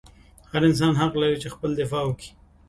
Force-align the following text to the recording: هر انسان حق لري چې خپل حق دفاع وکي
هر 0.51 0.61
انسان 0.69 0.93
حق 1.01 1.13
لري 1.21 1.37
چې 1.43 1.47
خپل 1.55 1.69
حق 1.71 1.77
دفاع 1.81 2.03
وکي 2.05 2.29